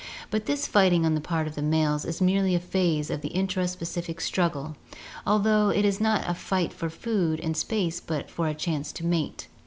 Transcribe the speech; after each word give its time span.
But 0.31 0.47
this 0.47 0.65
fighting 0.65 1.05
on 1.05 1.13
the 1.13 1.21
part 1.21 1.45
of 1.45 1.53
the 1.53 1.61
males 1.61 2.05
is 2.05 2.21
merely 2.23 2.55
a 2.55 2.59
phase 2.59 3.11
of 3.11 3.21
the 3.21 3.27
intra 3.27 3.67
specific 3.67 4.17
strug 4.17 4.53
gle, 4.53 4.75
although 5.27 5.69
it 5.69 5.85
is 5.85 6.01
not 6.01 6.27
a 6.27 6.33
fight 6.33 6.73
for 6.73 6.89
food 6.89 7.39
and 7.39 7.55
space 7.55 7.99
but 7.99 8.27
for 8.27 8.47
a 8.47 8.55
chance 8.55 8.91
to 8.93 9.05
mate. 9.05 9.47